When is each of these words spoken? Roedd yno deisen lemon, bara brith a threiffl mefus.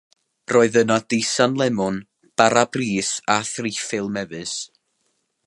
Roedd 0.51 0.77
yno 0.79 0.95
deisen 1.13 1.53
lemon, 1.63 1.99
bara 2.43 2.65
brith 2.77 3.13
a 3.35 3.37
threiffl 3.53 4.11
mefus. 4.17 4.57